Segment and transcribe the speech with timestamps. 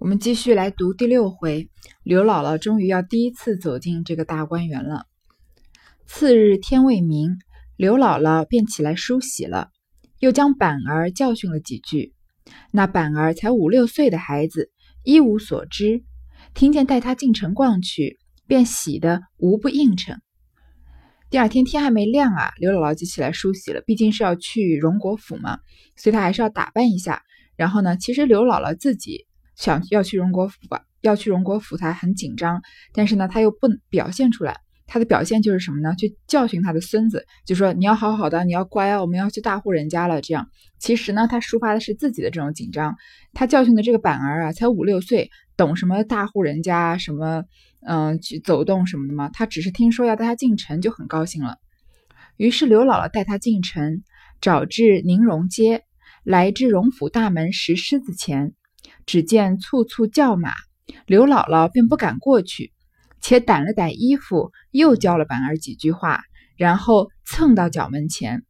[0.00, 1.68] 我们继续来读第六回，
[2.04, 5.04] 刘姥姥终于要第一次走进这个大观园了。
[6.06, 7.36] 次日天未明，
[7.76, 9.68] 刘姥姥便起来梳洗了，
[10.18, 12.14] 又将板儿教训了几句。
[12.70, 14.70] 那板儿才五六岁的孩子，
[15.04, 16.02] 一无所知，
[16.54, 20.18] 听见带他进城逛去，便喜得无不应承。
[21.28, 25.58] 第二天天还没亮啊，刘姥姥就起来梳洗了，毕竟是要去荣国府嘛，
[25.94, 27.22] 所以她还是要打扮一下。
[27.54, 29.26] 然后呢，其实刘姥姥自己。
[29.60, 32.62] 想要去荣国府吧，要去荣国府，他很紧张，
[32.94, 34.56] 但是呢，他又不表现出来。
[34.86, 35.94] 他的表现就是什么呢？
[35.96, 40.22] 去教训他的孙子，就说你要好好的，你要乖啊，我们要去大户人家了。
[40.22, 42.96] 这样，其实呢，他抒发的是自己的这种紧张。
[43.34, 47.44] 他教训的这个板儿啊，才五六岁，懂什么大户人家什么，
[47.86, 49.28] 嗯，去走动什么的吗？
[49.32, 51.58] 他只是听说要带他进城，就很高兴了。
[52.36, 54.02] 于是刘姥姥带他进城，
[54.40, 55.84] 找至宁荣街，
[56.24, 58.54] 来至荣府大门石狮子前。
[59.06, 60.52] 只见簇簇叫马，
[61.06, 62.72] 刘姥姥便不敢过去，
[63.20, 66.22] 且掸了掸衣服，又教了板儿几句话，
[66.56, 68.42] 然后蹭到角门前。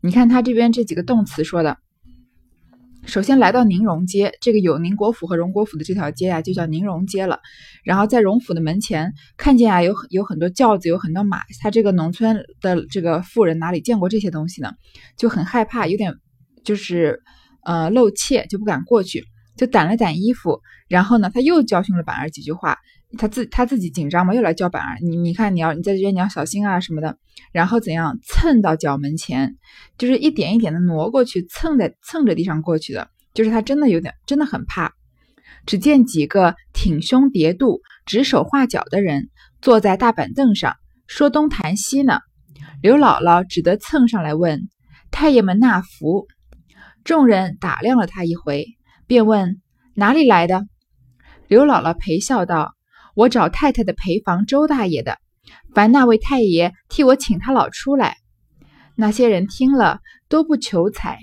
[0.00, 1.76] 你看他这边这几个动词说的，
[3.04, 7.38] 首先来到宁荣街，这个有宁国府和荣国府的这条街啊，就叫宁荣街了。
[7.84, 11.42] 然后在荣府的门前看见啊，有有很多轿子，有很多马。
[11.60, 14.72] 他这个农村的这个妇人哪里见过这些东西呢？
[15.16, 16.14] 就很害怕，有点
[16.64, 17.22] 就是
[17.62, 19.24] 呃露怯，就不敢过去。
[19.56, 22.78] 就掸了掸衣服，然后呢，他又教训了板儿几句话。
[23.18, 24.98] 他自他自己紧张嘛，又来教板儿。
[25.00, 27.16] 你你看，你要你在这边你要小心啊什么的。
[27.52, 29.56] 然后怎样蹭到角门前，
[29.96, 33.08] 就是一点一点的挪过去，蹭在蹭着地上过去的。
[33.32, 34.92] 就是他真的有点真的很怕。
[35.66, 39.30] 只见几个挺胸叠肚、指手画脚的人
[39.62, 40.76] 坐在大板凳上
[41.06, 42.18] 说东谈西呢。
[42.82, 44.68] 刘姥姥只得蹭上来问
[45.10, 46.26] 太爷们纳福。
[47.04, 48.75] 众人打量了他一回。
[49.06, 49.60] 便问
[49.94, 50.66] 哪里来的？
[51.46, 52.74] 刘姥姥陪笑道
[53.14, 55.18] ：“我找太太的陪房周大爷的，
[55.74, 58.16] 烦那位太爷替我请他老出来。”
[58.96, 61.20] 那些人听了都不求财，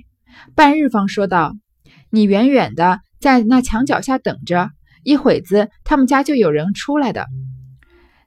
[0.55, 1.55] 半日方说道
[2.09, 4.69] ：“你远远的在那墙角下等着，
[5.03, 7.27] 一会子他们家就有人出来的。”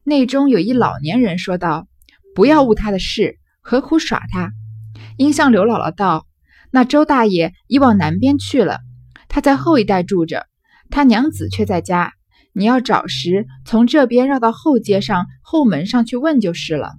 [0.05, 1.87] 内中有一老年人说道
[2.35, 4.53] ：“不要误他的事，何苦耍他？”
[5.17, 6.27] 应向刘姥姥道
[6.71, 8.81] ：“那周大爷已往南边去了。”
[9.37, 10.47] 他在后一带住着，
[10.89, 12.15] 他娘子却在家。
[12.55, 16.95] 你要找时，从这边绕到后街上后门上去问就是了。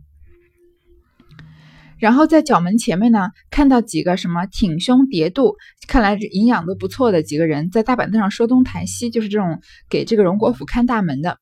[1.97, 5.55] 然后在角门前面呢，看到几个什么挺胸叠肚，
[5.87, 9.59] 看来营养都不错的几个人在大板凳上说东谈西，就是这种
[9.89, 11.39] 给这个荣国府看大门的。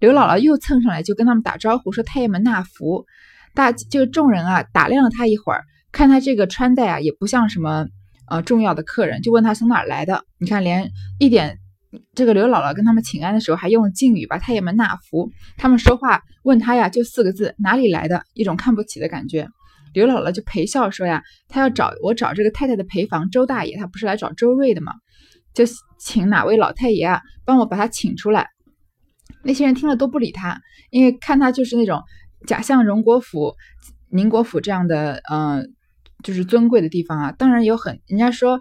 [0.00, 3.04] 刘姥姥又蹭上来，就跟他们打招呼，说太爷们纳福。
[3.52, 7.86] 大这个众人啊，打量了他一会儿，看他这个穿戴啊，也不像什么。
[8.28, 10.24] 呃，重要的客人就问他从哪儿来的？
[10.38, 11.58] 你看，连一点
[12.14, 15.30] 这个刘姥姥跟他们请安的时候还用敬语，把太爷们纳福。
[15.58, 18.22] 他们说话问他呀，就四个字：哪里来的？
[18.32, 19.48] 一种看不起的感觉。
[19.92, 24.94] 刘姥姥就陪笑说呀，他要找我找这个太太的陪房周大爷，他不是来找周瑞的吗？
[25.52, 25.64] 就
[25.98, 28.48] 请哪位老太爷啊，帮我把他请出来。
[29.42, 30.60] 那些人听了都不理他，
[30.90, 32.00] 因为看他就是那种
[32.46, 33.54] 假像荣国府、
[34.10, 35.74] 宁国府这样的，嗯。
[36.22, 38.60] 就是尊贵的地方啊，当然有很，人家说，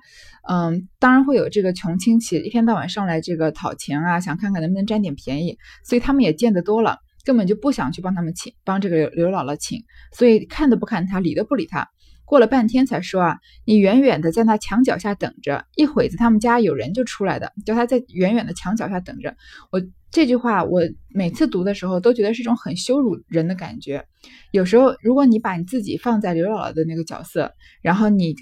[0.50, 11.88] 嗯，当然会有这个穷亲戚，一天到晚上来这个讨钱啊，想看看能不能占点便宜，所以他们也见得多了，根本就不想去帮他们请，帮这个刘姥姥请，所以看都不看他，理都不理他。
[12.26, 19.36] 过了半天才说啊，你远远的在那墙脚下等着，一会子他们家有人就出来的，叫他在远远的墙脚下等着。
[19.72, 19.82] 我。
[20.12, 24.06] 这句话我每次读的时候都觉得是一种很羞辱人的感觉。
[24.52, 28.36] 有时候，如果你把你自己放在刘姥姥的那个角色，然后你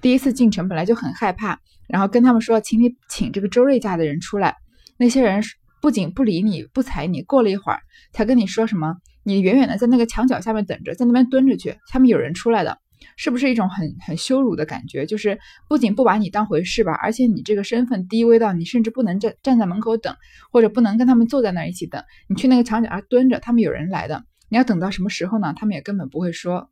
[0.00, 4.56] 第一次进城本来就很害怕，然后跟他们说，请你请这个周瑞家的人出来，
[4.96, 5.42] 那些人
[5.82, 7.80] 不仅不理你不睬你，过了一会儿
[8.12, 12.78] 才跟你说什么，你远远的在那个墙角下面等着，在那边蹲着去，他们有人出来的。
[13.16, 15.06] 是不是一种很很羞辱的感觉？
[15.06, 20.16] 就是不仅不把你当回事吧，而且你这个身份低微到你甚至不能站站在门口等，
[20.50, 22.02] 或者不能跟他们坐在那儿一起等。
[22.28, 25.52] 你去那个墙角上蹲着，他们有人来的，你要等到什么时候呢？
[25.56, 26.70] 他们也根本不会说。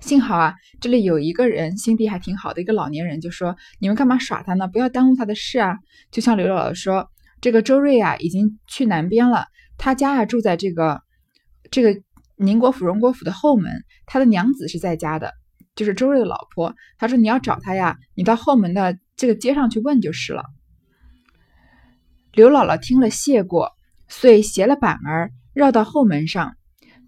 [0.00, 4.68] 幸好啊，这里有一个人心地还挺好的，一个老年人就说：“你们干嘛耍他呢？
[4.68, 5.78] 不要耽误他的事啊！”
[6.12, 7.08] 就像刘姥姥说
[7.40, 9.46] ：“这个周瑞啊，已经去南边了，
[9.78, 11.00] 他家啊住在这个
[11.70, 12.00] 这个。”
[12.36, 15.32] 宁国府、荣国府的后门，他的娘子是在家的，
[15.74, 16.74] 就是周瑞的老婆。
[16.98, 20.44] 他说：“你要找他呀，你到后门的这个街上去问就是了。”
[22.32, 23.72] 刘姥姥听了谢过，
[24.08, 26.54] 遂携了板儿绕到后门上，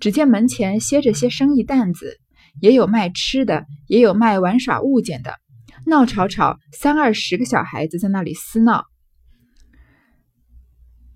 [0.01, 2.19] 只见门前歇着些生意担子，
[2.61, 5.35] 也有卖吃的，也有卖玩耍物件的，
[5.85, 8.87] 闹吵吵，三二十个小孩子在那里厮闹。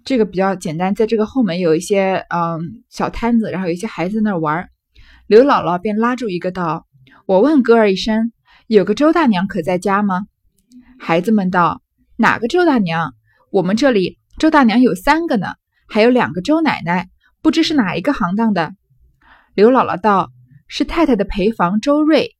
[0.05, 4.69] 这个比较简单，在这个后门有一些嗯小摊子，然后有一些孩子在那玩。
[5.27, 6.87] 刘姥姥便拉住一个道
[7.27, 8.33] ：“我问哥儿一声，
[8.67, 10.27] 有个周大娘可在家吗？”
[10.99, 11.81] 孩子们道
[12.17, 13.15] ：“哪个周大娘？
[13.51, 15.55] 我们这里周大娘有三个呢，
[15.87, 17.09] 还有两个周奶奶，
[17.41, 18.75] 不知是哪一个行当的。”
[19.55, 20.31] 刘姥姥道
[20.67, 22.37] ：“是太太的陪房周瑞。”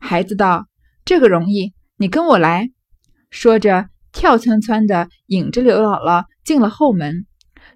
[0.00, 0.66] 孩子道
[1.04, 2.70] ：“这个容易，你跟我来。”
[3.30, 7.26] 说着，跳窜窜的引着刘姥姥进了后门，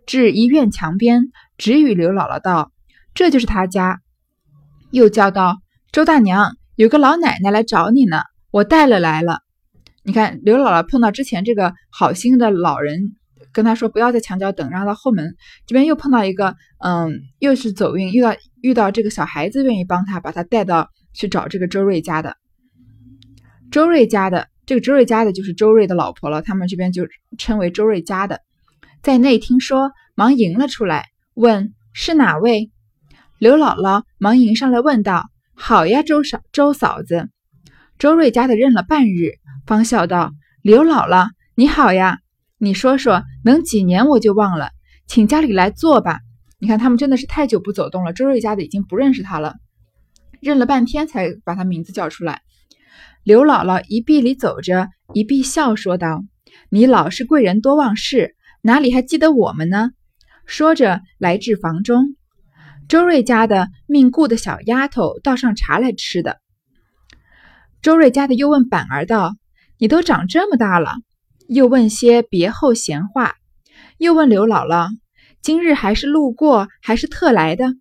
[0.06, 1.25] 至一院墙边，
[1.58, 2.70] 直与刘姥姥道
[3.14, 4.00] ：“这就是他家。”
[4.93, 5.58] 又叫道
[5.90, 8.22] ：“周大娘，有个老奶奶来找你呢，
[8.52, 9.40] 我带了来了。”
[10.05, 13.17] 你看，刘姥姥碰到之前这个好心的老人，
[13.52, 15.34] 跟他说不要在墙角等，然后到后门
[15.67, 22.37] 这边又碰到一个，嗯，又是走运，遇到遇到这个小孩子愿意帮他，把他带到去找这个周瑞家的。
[23.72, 27.06] 周瑞家的这个周瑞家的就是周瑞的老婆了，他们这边就
[27.37, 28.40] 称为周瑞家的。
[29.02, 32.70] 在内听说，忙迎了出来，问是哪位？
[33.38, 37.31] 刘姥姥忙迎上来问道：“好呀，周嫂，周嫂子。”
[37.99, 42.19] 周瑞家的认了半日，方笑道：“刘姥姥，你好呀！
[42.58, 44.69] 你说说，能几年我就忘了，
[45.06, 46.20] 请家里来坐吧。”
[46.61, 49.55] 你看他们真的是太久不走动了，周瑞家的已经不认识他了，
[50.41, 52.43] 认了半天才把他名字叫出来。
[53.25, 56.23] 刘姥姥一臂里走着，一臂笑说道
[56.69, 59.91] ：“你老是贵人多忘事，哪里还记得我们呢？”
[60.47, 62.17] 说着来至房中，
[62.89, 66.39] 周瑞家的命雇的小丫头倒上茶来吃的。
[67.83, 69.37] 周瑞家的又问板儿道
[69.79, 70.97] ：“你都长这么大了？”
[71.49, 73.35] 又问些别后闲话，
[73.99, 74.89] 又问刘姥姥。
[75.43, 77.75] 今日还是路过，还是特来的？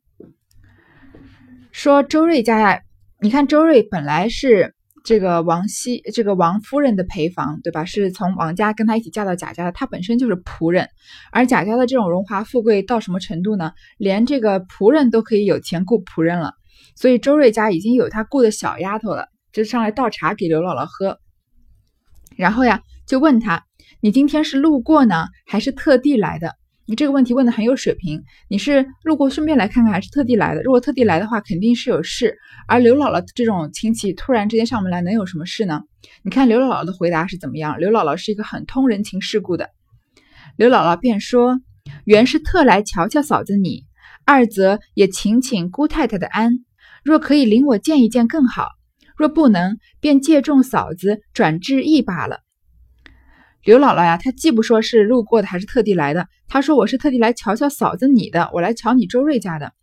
[1.71, 2.81] 说周瑞家呀，
[3.19, 4.73] 你看周瑞本来是
[5.09, 7.83] 这个王熙，这个王夫人的陪房，对吧？
[7.83, 10.87] 是从王家跟他一起嫁到贾家的，她本身就是仆人。
[11.31, 13.71] 而贾家的这种荣华富贵到什么程度呢？
[13.97, 16.53] 连这个仆人都可以有钱雇仆人了。
[16.95, 21.17] 所以周瑞家已经有他雇的小丫头了，就上来倒茶给刘姥姥喝。
[22.35, 23.65] 然后呀，就问他
[24.01, 26.53] ：“你今天是路过呢，还是特地来的？”
[26.89, 30.63] 你这个问题问的很有水平，你是路过顺便来看看，还是特地来的？
[30.63, 32.35] 如果特地来的话，肯定是有事。
[32.67, 35.83] 而刘姥姥这种亲戚突然之间上门来，能有什么事呢？
[36.23, 37.77] 你看刘姥姥的回答是怎么样？
[37.79, 39.69] 刘姥姥是一个很通人情世故的。
[40.57, 41.59] 刘姥姥便说
[42.05, 43.83] ：“原是特来瞧瞧嫂子你，
[44.25, 46.53] 二则也请请姑太太的安。
[47.03, 48.67] 若可以领我见一见更好，
[49.15, 52.39] 若不能，便借重嫂子转致意罢了。”
[53.65, 56.27] 刘姥姥呀，她既不说是路过的，还是特地来的。
[56.47, 59.73] 她说我是特地来瞧瞧嫂子你的，我来瞧你周瑞家的。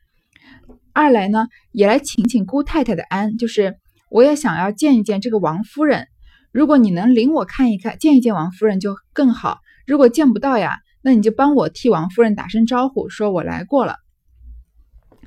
[0.95, 3.77] 二来呢，也来请请姑太太的安，就是
[4.11, 6.09] 我也想要见一见这个王夫人。
[6.53, 9.59] 如果你能领我看一看，见一见王夫人就更好。
[9.87, 13.97] 如果见不到呀，那你就帮我替王夫人打声招呼，说我来过了。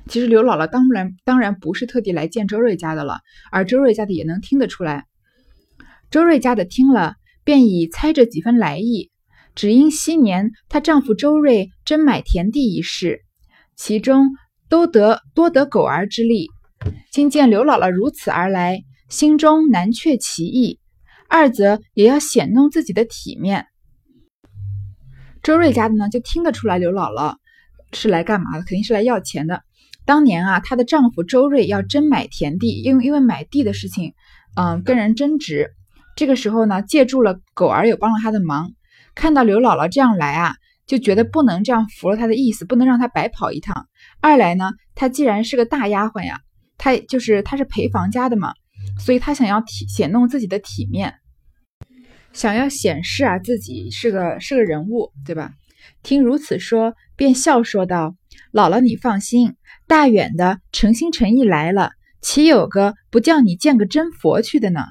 [0.08, 3.20] 其实刘姥姥当然当然不是特地来见周瑞家的了，
[3.52, 5.04] 而周瑞家的也能听得出来。
[6.10, 7.14] 周瑞家的听了。
[7.50, 9.10] 便已猜着几分来意，
[9.56, 13.22] 只因昔年她丈夫周瑞争买田地一事，
[13.74, 14.28] 其中
[14.68, 16.46] 都得多得狗儿之力。
[17.10, 20.78] 今见刘姥姥如此而来，心中难却其意；
[21.28, 23.66] 二则也要显弄自己的体面。
[25.42, 27.34] 周瑞家的呢，就听得出来刘姥姥
[27.92, 29.64] 是来干嘛的，肯定是来要钱的。
[30.04, 34.14] 当年啊，她的丈夫周瑞要争买田地，因为因为买地的事情，
[34.54, 35.72] 嗯，跟人争执。
[36.20, 38.72] 这个时候呢，借助了狗儿有帮了他的忙，
[39.14, 40.54] 看到刘姥姥这样来啊，
[40.86, 43.86] 就觉得不能这样服了他的意思，不能让他白跑一趟。
[44.20, 46.42] 二来呢，他既然是个大丫鬟呀，
[46.76, 48.52] 他就是他是陪房家的嘛，
[48.98, 51.14] 所以他想要体显弄自己的体面，
[52.34, 55.52] 想要显示啊自己是个是个人物，对吧？
[56.02, 58.14] 听如此说，便笑说道
[58.52, 59.54] ：“姥姥你放心，
[59.88, 64.82] 大远的诚心诚意来了，岂有个不叫你见个真佛去的呢？”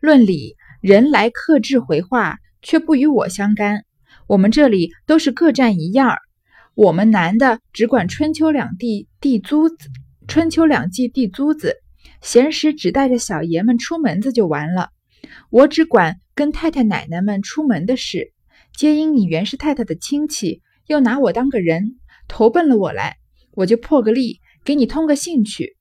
[0.00, 3.84] 论理，人来客至回话，却不与我相干。
[4.26, 6.18] 我们这里都是各占一样儿。
[6.74, 9.76] 我们男的只管春秋两地地租子，
[10.28, 11.76] 春秋两季地租子，
[12.20, 14.90] 闲时只带着小爷们出门子就完了。
[15.48, 18.32] 我只管跟太太奶奶们出门的事，
[18.76, 21.96] 皆因你原是太太的亲戚，又拿我当个人，
[22.28, 23.16] 投奔了我来，
[23.52, 25.76] 我就破个例，给你通个信去。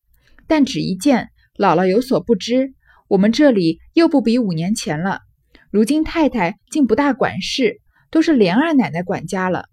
[0.47, 2.74] 但只一件，姥姥有所不知。
[3.07, 5.21] 我们这里又不比五年前了，
[5.69, 9.65] 如今太太竟不大管事，都是莲二奶奶管家了。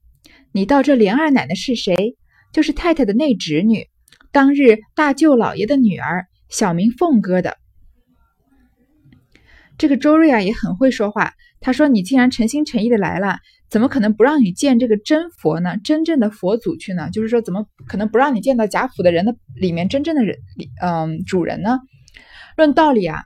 [0.52, 2.16] 你道这莲二奶奶是谁？
[2.52, 3.88] 就是太太的内侄女，
[4.30, 7.56] 当日大舅老爷的女儿，小名凤哥的。
[9.78, 13.38] 这个周瑞啊也很会说话，他说：“你既然诚心诚意的来了，
[13.70, 15.78] 怎么可能不让你见这个真佛呢？
[15.82, 17.08] 真正的佛祖去呢？
[17.10, 20.36] 就是说，怎么可能不让你见到贾府的人的里面真正的人，
[20.82, 21.78] 嗯，主人呢？
[22.56, 23.20] 论道理啊，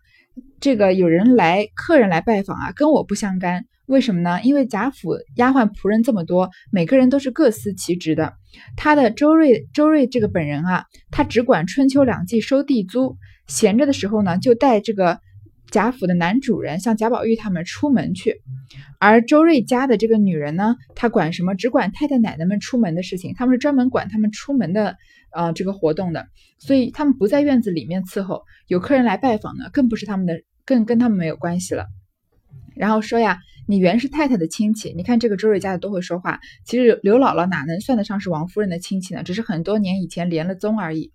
[0.60, 3.64] 这个有人来，客人来拜访啊，跟我不相干。
[3.86, 4.40] 为什么呢？
[4.42, 8.34] 因为贾府丫鬟仆人这么多，每个人都是各司其职的。
[8.76, 13.16] 他的周瑞，周瑞这个本人啊，他只管春秋两季收地租，
[13.46, 15.18] 闲着的时候呢，就带这个。”
[15.68, 18.40] 贾府的男主人像贾宝玉他们出门去，
[19.00, 21.56] 而周瑞家的这个女人呢，她管什么？
[21.56, 24.96] 只管太太奶奶们出门的事情，他们是专门管他们出门的，
[25.36, 26.26] 呃，这个活动的。
[26.58, 31.86] 所以他们不在院子里面伺候，有客人来拜访呢，更不是他们的，更跟他们没有关系了。
[32.74, 33.38] 然后说呀，
[33.68, 36.40] 你原是太太的亲戚，你看这个周瑞家的都会说话。
[36.64, 39.22] 其实刘姥姥哪能算得上是王夫人的亲戚呢？
[39.22, 41.12] 只是很多年以前连了宗而已。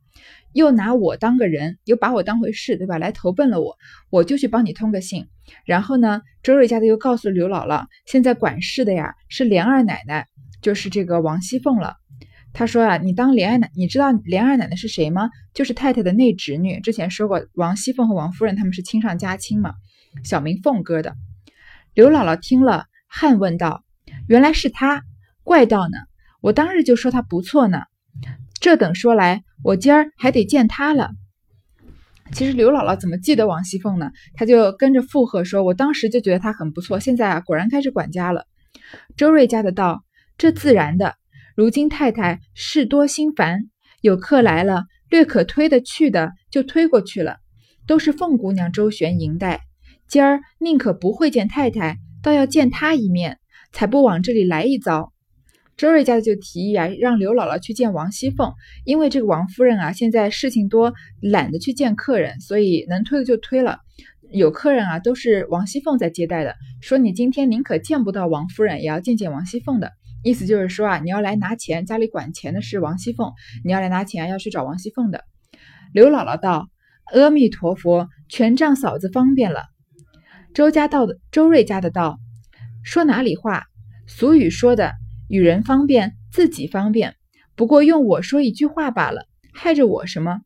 [0.53, 2.97] 又拿我当个人，又把我当回事，对吧？
[2.97, 3.77] 来投奔了我，
[4.09, 5.27] 我就去帮你通个信。
[5.65, 10.27] 然后呢，周瑞家的又告诉刘姥姥，现在管事的呀是莲二奶奶，
[10.61, 11.95] 就是这个王熙凤了。
[12.53, 15.29] 他说啊，你当莲二奶，你知道莲二奶奶是谁吗？
[15.53, 16.79] 就是太太的内侄女。
[16.79, 19.73] 之前说过，王熙凤和王夫人他们是亲上加亲嘛，
[20.23, 21.15] 小名凤哥的。
[21.93, 23.83] 刘姥姥听了，汗问道
[24.27, 25.03] ：“原来是她，
[25.43, 25.97] 怪道呢！
[26.41, 27.83] 我当日就说她不错呢。
[28.59, 31.11] 这等说来。”我今儿还得见他了。
[32.31, 34.11] 其实刘姥姥怎么记得王熙凤呢？
[34.33, 38.47] 她就跟着附和说：“我当时就觉得她很不错，现在啊果然开始管家了。”
[39.15, 40.03] 周瑞家的道
[40.35, 41.13] ：“这自然的。
[41.55, 43.69] 如今太太事多心烦，
[44.01, 47.37] 有客来了，略可推得去的就推过去了，
[47.85, 49.61] 都是凤姑娘周旋迎待。
[50.07, 53.39] 今儿宁可不会见太太，倒要见她一面，
[53.71, 55.11] 才不往这里来一遭。”
[55.77, 58.53] 周瑞家的就提议啊，让刘姥姥去见王熙凤，
[58.85, 63.79] 因为这个王夫人啊，现在事情多，懒得去见客人，所以能推的就推了。
[64.31, 66.55] 有客人啊，都是王熙凤在接待的。
[66.81, 69.91] 说你今天宁可见不到王夫人，也要见见王熙凤的
[70.23, 73.31] 意思，就是说啊，你要来拿钱，家里管钱的是王熙凤，
[73.63, 75.23] 你要来拿钱，要去找王熙凤的。
[75.93, 76.69] 刘姥姥道
[77.13, 79.63] ：“阿弥陀佛，全仗嫂子方便了。”
[80.53, 82.19] 周家道的周瑞家的道
[82.83, 83.65] ：“说哪里话？
[84.07, 84.93] 俗语说的。”
[85.27, 87.15] 与人方便，自己方便，
[87.55, 90.41] 不过用我说一句话罢了，害着我什么？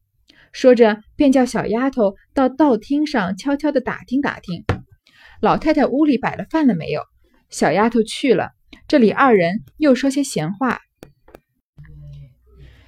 [0.51, 4.63] 说着，便叫小丫头到道厅上悄悄地打听打听，
[5.41, 7.01] 老太太屋里摆了饭了没有。
[7.49, 8.51] 小丫头去了，
[8.87, 10.81] 这里二人又说些闲话。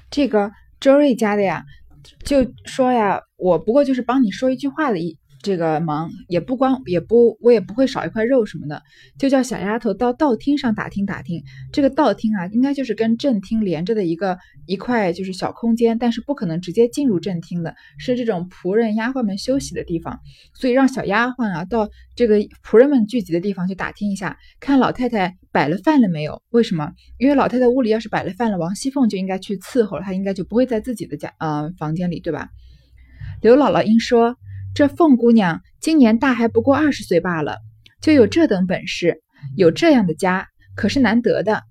[0.10, 1.66] 这个周瑞家的呀，
[2.24, 5.18] 就说呀，我不过就是帮你说一句话的意。
[5.48, 8.84] 这个忙也不光也不我也不会少一块肉什么的，
[9.18, 11.42] 就叫小丫头到道厅上打听打听。
[11.72, 20.20] 这个道厅啊，应该就是跟正厅连着的一个一块就是小空间，但是不可能直接进入正厅的，是这种仆人丫鬟们休息的地方。
[20.54, 26.44] 所以让小丫鬟啊到这个仆人们聚集的地方去打听一下，看老太太摆了饭了没有？
[26.50, 26.92] 为什么？
[27.20, 32.50] 因为老太太屋里要是摆了饭了，王熙凤就应该去伺候了，她应该就不会在自己的家呃房间里，对吧？
[33.42, 34.36] 刘姥姥应说。
[34.78, 37.58] 这凤姑娘今年大还不过二十岁罢了，
[38.00, 39.24] 就有这等本事，
[39.56, 41.64] 有这样的家，可是难得的。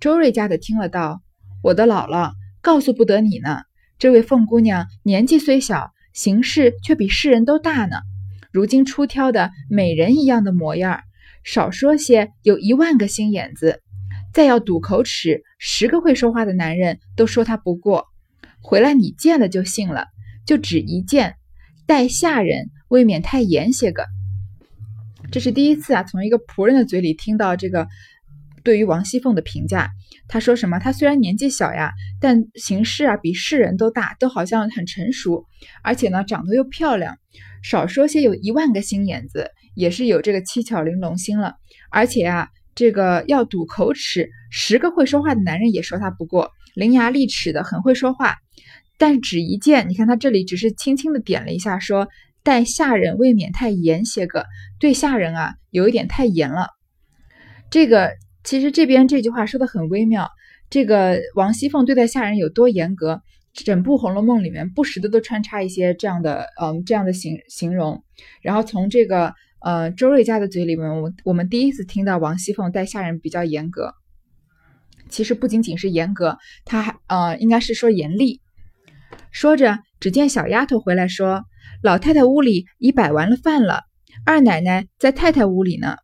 [0.00, 1.22] 周瑞家的听了道
[1.62, 3.60] ：“我的姥姥告诉不得你呢。
[4.00, 7.98] 这位凤姑娘年纪虽小，行事却比世人都大呢。
[8.50, 11.02] 如今出挑的美人一样的模样，
[11.44, 13.80] 少说些有一万个心眼子，
[14.32, 18.08] 再要赌口齿，十个会说话的男人都说她不过。
[18.60, 20.08] 回来你见了就信了，
[20.44, 21.36] 就只一见。”
[21.86, 24.06] 待下人未免太严些个，
[25.30, 27.86] 这是第一次啊，从一个仆人的嘴里听到这个
[28.62, 29.90] 对于王熙凤的评价。
[30.26, 30.78] 他说什么？
[30.78, 35.44] 他虽然年纪小呀，但行事啊比世人都大，都好像很成熟，
[35.82, 37.18] 而且呢长得又漂亮。
[37.62, 41.56] 少说些有一万个心眼子，也是有这个七巧玲珑心了。
[41.90, 48.36] 而且啊，这个要赌口齿，十个会说话的男人也说他不过，伶牙俐齿的，很会说话。
[48.96, 52.08] 但只一见，你看他这里只是轻轻的点了一下，说
[52.42, 54.46] 待下人未免太严些个，
[54.78, 56.68] 对下人啊有一点太严了。
[57.70, 58.12] 这个
[58.44, 60.30] 其实这边这句话说的很微妙。
[60.70, 63.22] 这个王熙凤对待下人有多严格，
[63.52, 68.02] 整部《红楼梦》里面不时的都穿插一些这样的嗯这样的形形容。
[68.42, 73.94] 然后从这个呃周瑞家的嘴里面，我我们第一次听到王熙凤待下人比较严格。
[75.08, 78.40] 其实不仅仅是严格，他还呃应该是说严厉。
[79.34, 81.42] 说着，只见小丫头回来说
[81.82, 83.80] ：“老太太屋里已摆完了饭了，
[84.24, 85.96] 二奶奶在太太屋里呢。”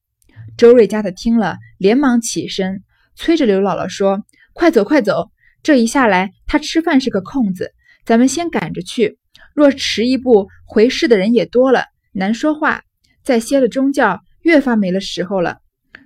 [0.59, 2.83] 周瑞家的听了，连忙起身，
[3.15, 5.31] 催着刘姥姥说：“快走，快走！
[5.63, 7.73] 这一下来，她吃饭是个空子，
[8.05, 9.21] 咱们先赶着去。
[9.55, 12.83] 若迟一步，回事的人也多了，难说话。
[13.23, 15.59] 再歇了中觉，越发没了时候了。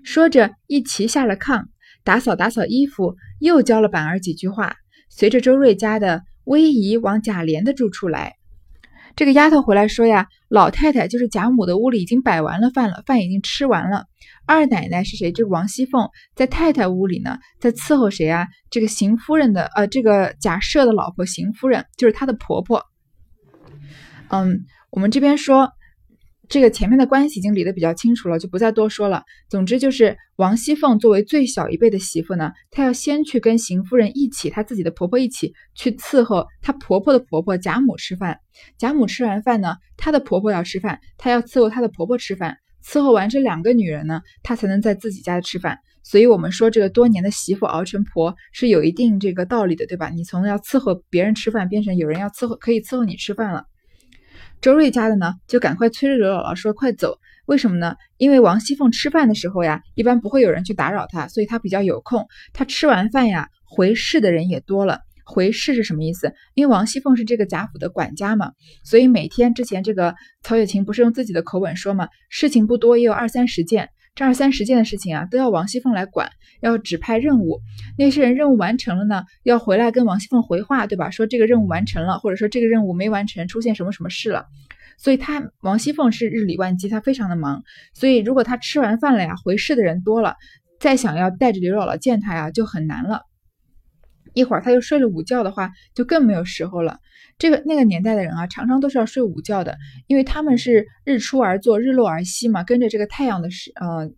[0.03, 1.65] 说着，一齐下了炕，
[2.05, 4.77] 打扫打扫衣服，又教了板儿几句话，
[5.09, 8.35] 随着周瑞家的威仪往贾琏的住处来。
[9.17, 14.07] 这个丫头回来说呀，老太太就是贾母的屋里已经摆完了饭了，饭已经吃完了。
[14.47, 15.31] 二奶奶是谁？
[15.31, 18.49] 这个王熙凤在太太屋里呢，在伺候谁啊？
[18.71, 22.85] 这个邢夫人的呃，这个贾赦的老婆邢夫人，就是她的婆婆。
[24.29, 25.71] 嗯，我们这边说。
[26.49, 29.23] 这个前面的关系已经理得比较清楚了，就不再多说了。
[29.49, 38.39] 总之就是王熙凤作为最小一辈的媳妇呢，她要先去跟邢夫人一起，她自己的婆婆一起去伺候她婆婆的婆婆贾母吃饭。
[38.79, 42.57] 贾母吃完饭呢，她的婆婆要吃饭，她要伺候她的婆婆吃饭。
[42.85, 45.79] 伺候完这两个女人呢，她才能在自己家吃饭。
[46.03, 50.11] 所以，我们说这个多年的媳妇熬成婆是有一定这个道理的，对吧？
[50.11, 53.65] 你从要伺候别人吃饭，变成有人要伺候，可以伺候你吃饭了。
[54.65, 57.19] 周瑞家的呢，就赶快催着刘姥姥说：“快走！
[57.45, 57.97] 为什么呢？
[58.17, 62.27] 因为王熙凤吃饭的时候呀，一般不会有人去打扰她，所以她比较有空。
[62.55, 65.01] 她吃完饭呀，回事的人也多了。
[65.27, 66.33] 回事是什么意思？
[66.55, 68.53] 因为王熙凤是这个贾府的管家嘛，
[68.85, 73.91] 所以每天之前这个曹雪芹不是用自己的口吻说嘛，事情不多，也有二三十件。
[74.17, 76.31] 这二三十件的事情啊，都要王熙凤来管，
[76.61, 77.61] 要指派任务。
[77.99, 81.11] 那些人任务完成了呢，要回来跟王熙凤回话，对吧？
[81.11, 84.47] 说这个任务完成了，或者说这个任务没完成，出现什么什么事了。
[84.99, 87.65] 所以他王熙凤是日理万机，她非常的忙。
[87.93, 90.37] 所以如果她吃完饭了呀，回事的人多了，
[90.79, 93.23] 再想要带着刘姥姥见她呀，就很难了。
[94.35, 96.99] 一会儿他又睡了午觉的话，就更没有时候了。
[97.39, 99.77] 这个那个年代的人啊，常常都是要睡午觉的，
[100.07, 104.11] 因为他们是日出而作，日落而息嘛，跟着这个太阳的时，呃，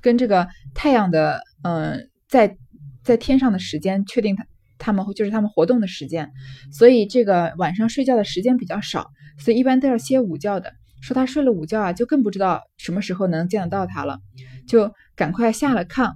[0.00, 2.56] 跟这个太阳的，嗯，在
[3.02, 4.46] 在天上的时间确定他
[4.78, 6.30] 他们就是他们活动的时间，
[6.72, 10.72] 所以这个晚上睡觉的时间比较少，所以一般都要歇午觉的。
[11.00, 14.20] 说他睡了午觉啊，就更不知道什么时候能见得到他了，
[14.68, 16.12] 就赶快下了炕。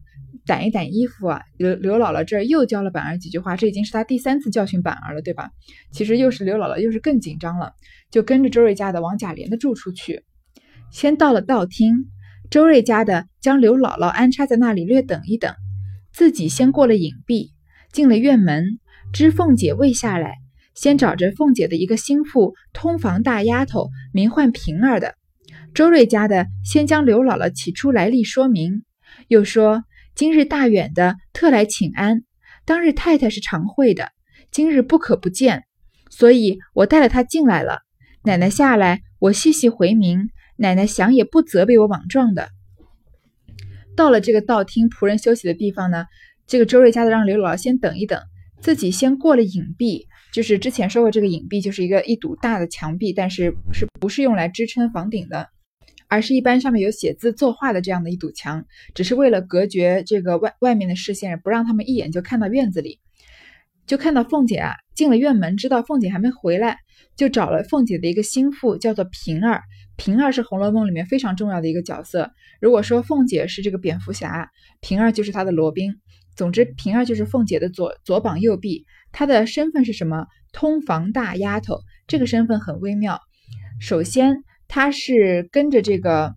[0.46, 5.50] 掸一掸衣服啊，刘刘姥姥这儿又教了板儿几句话，这已经是他第三次教训板儿了，对吧？
[5.90, 7.72] 其实又是刘姥姥，又是更紧张了，
[8.10, 10.22] 就跟着周瑞家的往贾琏的住处去。
[10.92, 12.06] 先到了道厅，
[12.48, 15.52] 周瑞家的将刘姥姥安插在那里略等一等，
[16.12, 17.50] 自己先过了隐蔽，
[17.92, 18.78] 进了院门，
[19.12, 20.36] 知凤姐未下来，
[20.76, 25.14] 先找着凤姐的一个心腹通房大丫头，名唤平儿的。
[25.74, 28.84] 周瑞家的先将刘姥姥起初来历说明，
[29.26, 29.82] 又说。
[30.16, 32.22] 今日大远的特来请安，
[32.64, 34.12] 当日太太是常会的，
[34.50, 35.64] 今日不可不见，
[36.08, 37.80] 所以我带了她进来了。
[38.24, 42.48] 奶奶下来，我细细回明，奶奶想也不责备我莽撞的。
[43.94, 46.06] 到了这个道厅仆人休息的地方呢，
[46.46, 48.18] 这个周瑞家的让刘姥姥先等一等，
[48.62, 55.50] 自己先过了隐蔽，就是之前说过这个隐蔽就是一个一堵大的墙壁，但是是不是用来支撑房顶的？
[56.08, 58.64] 而是一般上面有写字作画的这样的一堵墙，
[58.94, 63.00] 只是为了隔绝这个外外面的视线，不让他们一眼就看到院子里。
[63.86, 66.78] 就看到凤姐啊进了院门，知道凤姐还没回来，
[67.16, 69.62] 就找了凤姐的一个心腹，叫做平儿。
[69.96, 72.32] 平儿是《红楼梦》里面非常重要的一个角色。
[72.60, 75.94] 如果说凤姐是这个蝙蝠侠，平儿就是她的罗宾。
[76.34, 78.84] 总之，平儿就是凤姐的左左膀右臂。
[79.12, 80.26] 她的身份是什么？
[80.52, 81.78] 通房大丫头。
[82.08, 83.20] 这个身份很微妙。
[83.80, 84.42] 首先。
[84.68, 86.34] 她是跟着这个，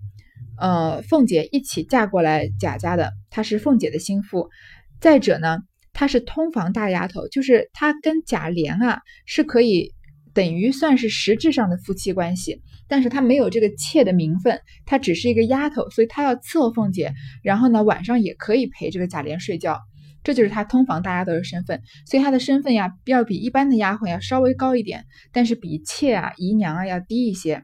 [0.58, 4.50] 呃，凤姐一起嫁过来贾家的，她是凤姐的心腹。
[5.02, 5.60] 再者呢，
[5.94, 9.94] 她是通房大丫头，就是她跟贾琏啊是可以
[10.34, 17.14] 等于算是实质上的夫妻关系，但是她没有这个妾的名分，她只是一个丫头，所以她要伺候凤姐，
[17.44, 19.80] 然后呢晚上也可以陪这个贾琏睡觉，
[20.24, 21.82] 这就是她通房大丫头的身份。
[22.06, 27.64] 所以她的身份呀，要比一般的丫鬟要稍微高一点，但是比妾啊、姨娘啊要低一些。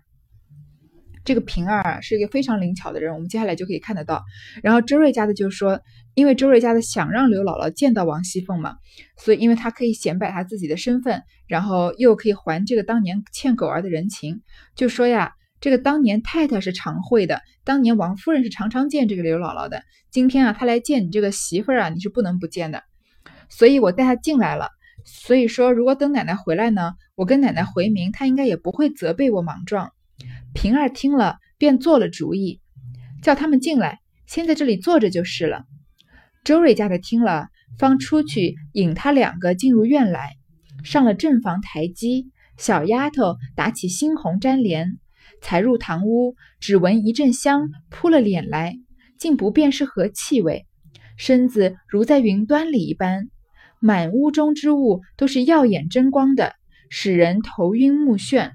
[1.25, 4.23] 这个平儿是一个非常灵巧的人，我们接下来就可以看得到。
[4.63, 5.81] 然后周瑞家的就说，
[6.13, 8.75] 因为周瑞家的想让刘姥姥见到王熙凤嘛，
[9.17, 14.41] 所以因为他可以显摆他自己的身份，然后又可以还这个当年欠狗儿的人情，
[14.75, 22.83] 就说呀，这个当年太太是常会的，当年王夫人是常常见这个刘姥姥的，今天啊她来见你这个媳妇儿啊，你是不能不见的，
[23.49, 24.69] 所以我带她进来了。
[25.03, 29.91] 所以说，如果等奶奶回来呢，我跟奶奶回明，她应该也不会责备我莽撞。
[30.53, 32.61] 平儿听了，便做了主意，
[33.21, 35.65] 叫他们进来，先在这里坐着就是了。
[36.43, 40.35] 周瑞家的听了，方出去引他两个进入院来，
[40.83, 44.97] 上了正房台基，小丫头打起猩红粘帘，
[45.41, 48.77] 才入堂屋，只闻一阵香扑了脸来，
[49.19, 50.65] 竟不辨是何气味，
[51.17, 53.29] 身子如在云端里一般，
[53.81, 56.53] 满屋中之物都是耀眼争光的，
[56.89, 58.51] 使人头晕目眩。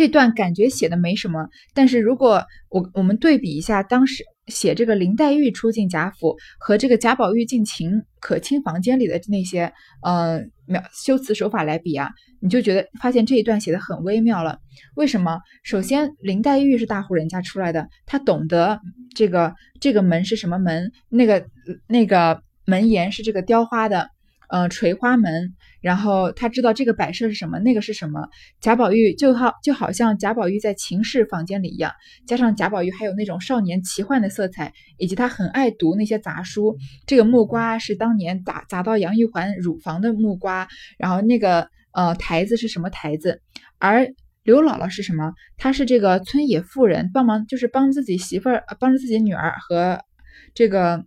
[0.00, 9.70] 这段感觉写的没什么，但是如果我我们对比一下当时写这个林黛玉出进贾府和这个贾宝玉进秦可卿房间里的那些
[10.02, 12.08] 呃描修辞手法来比啊，
[12.40, 14.56] 你就觉得发现这一段写的很微妙了。
[14.94, 15.38] 为什么？
[15.64, 18.80] 首先林黛玉是大户人家出来的，她懂得
[19.14, 21.44] 这个这个门是什么门，那个
[21.86, 24.08] 那个门檐是这个雕花的。
[24.50, 28.28] 呃，垂花门，然后他知道这个摆设是什么，那个是什么。
[28.60, 31.92] 贾宝玉就好，就好像贾宝玉在秦氏房间里一样，
[32.26, 36.76] 加上贾宝玉还有那种少年奇幻的色彩，以及他很爱读那些杂书。
[37.06, 40.66] 这个木瓜是当年砸砸到杨玉环乳房的木瓜，
[40.98, 43.40] 然后那个呃台子是什么台子？
[43.78, 44.08] 而
[44.42, 45.32] 刘姥姥是什么？
[45.58, 50.02] 她是这个村野妇人，帮忙就是帮自己媳妇儿，帮着自己女儿和
[50.54, 51.04] 这个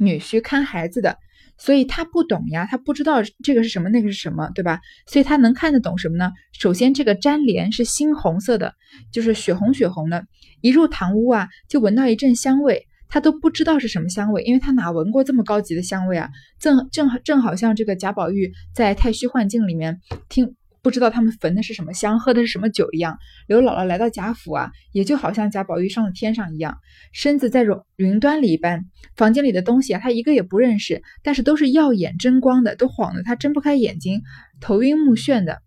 [0.00, 1.16] 女婿看孩子的。
[1.64, 4.80] 所以他不懂呀，他不知道这个是什么，那个是什么，对吧？
[5.06, 6.30] 所以他能看得懂什么呢？
[6.52, 8.74] 首先，这个粘连是猩红色的，
[9.10, 10.26] 就是血红血红的。
[10.60, 16.28] 一入堂屋啊，就闻到一阵香味，他都不知道是什么香味，因为他哪闻过这么高级的香味啊？
[16.60, 20.54] 正正正好像这个贾宝玉在太虚幻境里面听。
[20.84, 23.18] 不知道他们焚的是什么香，喝的是什么酒一样。
[23.46, 26.76] 刘姥姥来到贾府啊，也就好像贾宝玉上了天上一样，
[27.14, 28.84] 身子在云云端里一般。
[29.16, 34.20] 房间里的东西啊，他一个也不认识，但是都是耀眼争光的，都晃得他睁不开眼睛，
[34.60, 35.62] 头晕目眩的。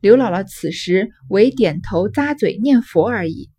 [0.00, 3.50] 刘姥姥此时唯点头咂嘴念佛而已。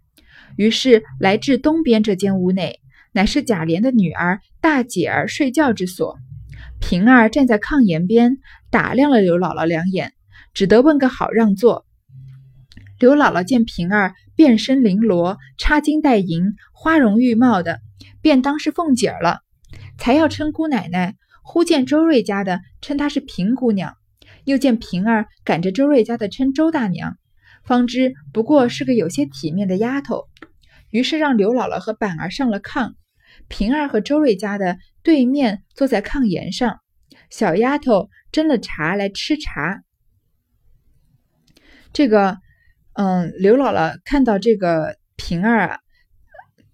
[0.57, 2.79] 于是来至东边这间屋内，
[3.11, 6.17] 乃是贾琏的女儿大姐儿睡觉之所。
[6.81, 8.37] 平儿站在炕沿边，
[8.71, 10.14] 打量了刘姥姥两眼。
[10.55, 11.85] 只得问个好让座。
[12.97, 17.81] 刘姥姥见平儿遍身绫罗，插金戴银，花容玉貌的，
[18.21, 19.41] 便当是凤姐儿了。
[19.97, 23.95] 才要称姑奶奶，忽见周瑞家的称她是平姑娘，
[24.45, 27.17] 又见平儿赶着周瑞家的称周大娘，
[27.65, 30.23] 方知不过是个有些体面的丫头。
[30.89, 32.93] 于是让刘姥姥和板儿上了炕，
[33.49, 36.79] 平儿和周瑞家的对面坐在炕沿上，
[37.29, 39.81] 小丫头斟了茶来吃茶。
[41.95, 42.37] 这个，
[42.95, 45.79] 嗯，刘姥姥看到这个平儿啊，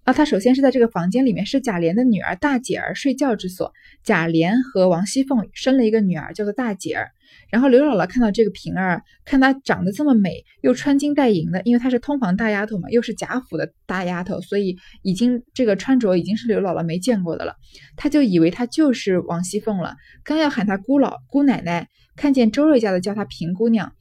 [0.02, 3.72] 啊，她首先是在这个房间里面，是贾琏的女儿大姐儿睡觉之所。
[4.02, 7.12] 贾琏和王熙凤生了一个女儿，叫做大姐儿。
[7.50, 17.54] 然后刘姥姥看到这个平儿，看她长得这么美，又穿金戴银的，因为她是通房大丫头嘛，又是贾府的大丫头，所以已经这个穿着已经是刘姥姥没见过的了。
[17.96, 23.92] 她就以为她就是王熙凤了，刚要喊她姑老姑奶奶，看见周瑞家的叫她平姑娘，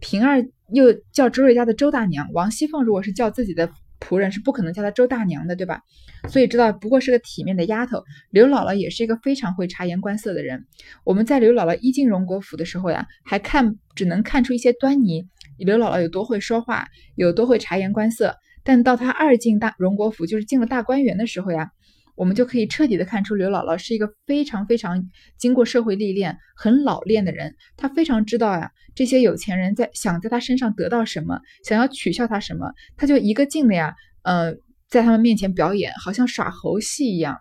[0.00, 0.46] 平儿。
[0.72, 5.80] 又叫周瑞家的周大娘，王熙凤如果是叫自己的仆人，是不可能叫她周大娘的，对吧？
[6.28, 8.02] 所以知道不过是个体面的丫头。
[8.30, 10.66] 刘姥姥也是一个非常会察言观色的人。
[11.04, 15.26] 我们在刘姥姥一进荣国府的时候呀，还看只能看出一些端倪，
[15.56, 18.36] 刘姥姥有多会说话，有多会察言观色。
[18.62, 21.70] 但到她二进大荣国府，就是进了大观园的时候呀。
[22.18, 27.54] 我们就可以彻底的看出刘姥姥是一个非常非常经过社会历练、很老练的人。
[27.76, 34.54] 她非常知道呀，这些有钱人在想在她身上得到什么，想要取笑她什么，她就一个劲的呀，呃，
[34.88, 37.38] 在他们面前表演，好像耍猴戏一样。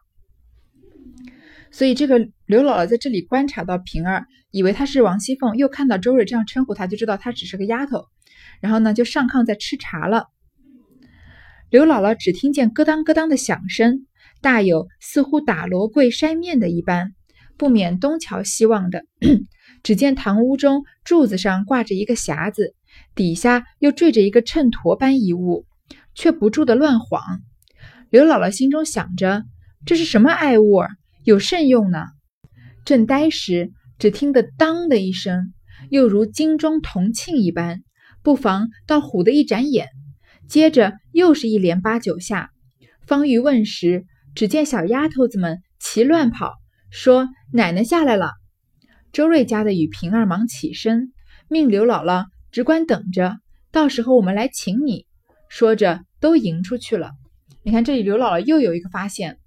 [1.71, 8.05] 所以这个刘姥姥在这里观察到平儿，以为她是王熙凤，又看到周瑞这样称呼她，就知道她只是个丫头。
[8.61, 10.27] 然后呢，就上炕在吃茶了。
[11.71, 14.06] 刘姥姥只听见咯当咯当的响声。
[14.41, 17.13] 大有似乎打罗柜筛面的一般，
[17.57, 19.03] 不免东瞧西望的。
[19.83, 22.75] 只见堂屋中柱子上挂着一个匣子，
[23.15, 25.65] 底下又坠着一个秤砣般一物，
[26.13, 27.21] 却不住的乱晃。
[28.09, 29.43] 刘姥姥心中想着：
[29.85, 30.81] 这是什么爱物？
[31.23, 32.05] 有甚用呢？
[32.85, 35.53] 正呆时，只听得当的一声，
[35.89, 37.83] 又如金钟铜磬一般，
[38.23, 39.89] 不妨倒唬的一眨眼。
[40.47, 42.51] 接着又是一连八九下，
[43.05, 44.05] 方欲问时。
[44.37, 46.53] 只见小丫头子们齐乱跑，
[46.91, 48.33] 说：“奶奶下来了。”
[49.11, 51.11] 周瑞家的与平儿忙起身，
[51.49, 53.39] 命刘姥姥只管等着，
[53.71, 55.07] 到时候我们来请你。
[55.49, 57.13] 说着，都迎出去了。
[57.63, 59.39] 你看，这里刘姥姥又有一个发现，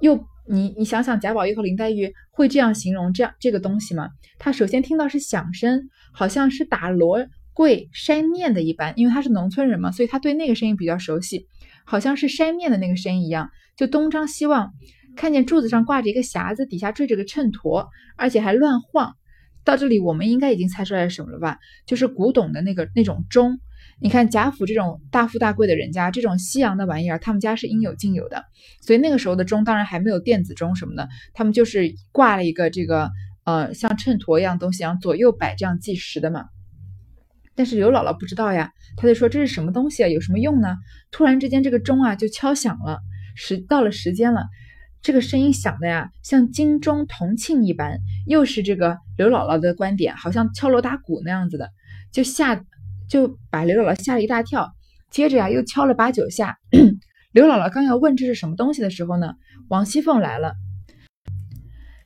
[0.00, 4.08] 又你你想想，贾宝玉和林黛玉会这样形容这样这个东西吗？
[4.40, 11.46] 他首先听到是响声，好像是打锣柜筛面的一般，因为他是农村人嘛，所以他对那个声音比较熟悉，
[11.84, 13.48] 好像是筛面的那个声音一样。
[13.78, 14.72] 就东张西望，
[15.16, 17.86] 看见柱子上挂着一个匣子，底下坠着个秤砣，
[18.16, 19.14] 而且还乱晃。
[19.64, 21.58] 到这里，我们应该已经猜出来是什么了吧？
[21.86, 23.60] 就是古董的那个那种钟。
[24.00, 28.44] 你看贾府这种大富大贵的人家，这种西洋的玩意儿，他们家是应有尽有的。
[28.80, 33.10] 所以那个时候的钟，当然还没有电子钟什么的，他们就是挂了一个这个
[33.44, 36.46] 呃像秤砣一样东西，然后左右摆这样计时的嘛。
[37.54, 40.08] 但是刘姥姥不知道呀，她就说这是什么东西啊？
[40.08, 40.76] 有什么用呢？
[41.10, 43.00] 突然之间，这个钟啊就敲响了，
[43.38, 44.42] 时到了时间了。
[45.00, 51.70] 这个声音响的呀，像金钟铜磬一般，又是这个刘姥姥的观点，好像敲锣打鼓那样子的，
[52.12, 52.64] 就吓
[53.08, 54.72] 就把刘姥姥吓了一大跳。
[55.10, 56.58] 接着呀，又敲了八九下。
[57.32, 59.34] 刘姥姥刚要问这是什么东西的时候呢，
[59.68, 60.54] 王熙凤来了。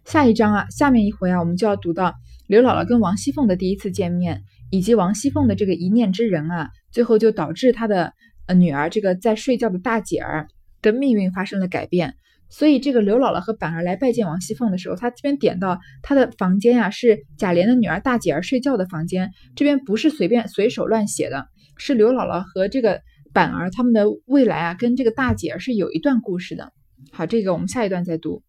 [0.05, 2.13] 下一章啊，下面一回啊，我们就要读到
[2.47, 8.13] 刘姥姥跟王熙凤的第一次见面，以及王熙凤的这个一念之仁啊，最后就导致她的
[8.47, 10.49] 呃女儿这个在睡觉的大姐儿
[10.83, 12.15] 的命运发生了改变。
[12.51, 21.47] 所以这个刘姥姥和板儿来拜见王熙凤的时候，她这边点到她的房间呀，是贾琏的女儿大姐儿睡觉的房间，这边不是随便随手乱写的，
[21.79, 23.01] 是刘姥姥和这个
[23.33, 26.73] 板儿他们的未来啊，跟这个大姐儿是有一段故事的。
[27.11, 28.43] 好，这个我们下一段再读。